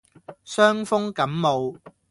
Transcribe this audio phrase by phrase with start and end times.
[0.43, 1.75] 傷風感冒